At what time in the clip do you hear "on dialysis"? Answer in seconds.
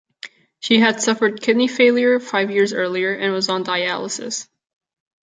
3.49-4.47